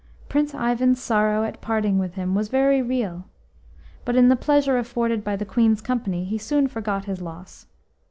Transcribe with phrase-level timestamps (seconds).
[0.33, 3.25] RINCE IVAN'S sorrow at parting with him was very real,
[4.03, 7.67] but in the pleasure afforded by the Queen's company he soon forgot his loss.